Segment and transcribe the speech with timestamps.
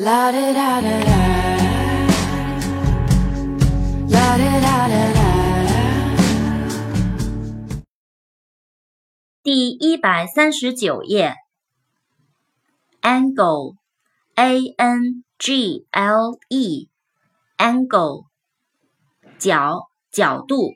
[0.00, 1.18] La da da da da.
[4.08, 5.26] La da da da da.
[9.42, 11.34] 第一百三十九页，
[13.02, 18.26] angle，a n g l e，angle，
[19.40, 20.74] 角，角度。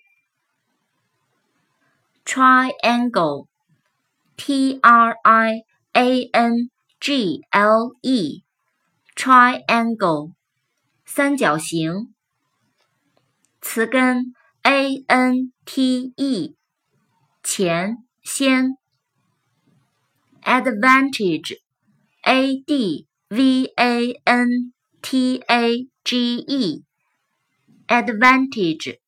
[2.24, 3.46] triangle，t
[4.82, 5.62] r i
[5.92, 7.94] a n g l
[9.22, 10.34] Triangle，
[11.04, 12.12] 三角形。
[13.60, 16.56] 词根 a n t e，
[17.40, 17.98] 前。
[18.24, 18.76] 先
[20.42, 28.98] ，advantage，a d v a n t a g e，advantage，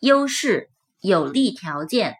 [0.00, 0.68] 优势、
[1.00, 2.16] 有利条件。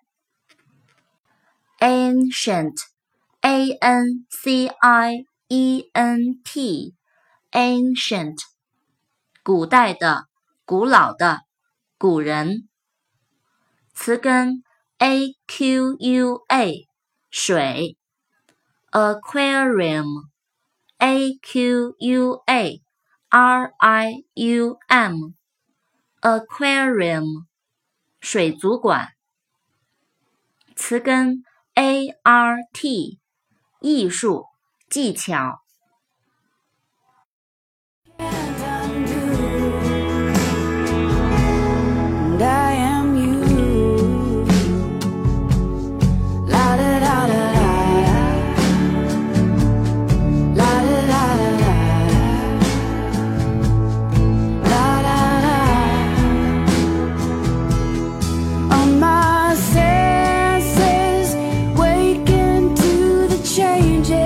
[1.81, 6.95] Ancient，A N C I E N T
[7.55, 8.37] Ancient，
[9.43, 10.27] 古代的、
[10.67, 11.41] 古老的、
[11.97, 12.69] 古人。
[13.95, 14.63] 词根。
[14.99, 16.87] A Q U A
[17.29, 17.99] 水
[18.93, 20.21] ，aquarium，A
[21.43, 22.81] Q U A
[23.29, 24.79] R I U
[26.23, 27.47] M，aquarium
[28.21, 29.09] 水族馆。
[30.77, 31.43] 词根
[31.75, 33.19] A R T
[33.81, 34.47] 艺术
[34.89, 35.64] 技巧。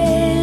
[0.08, 0.37] ser.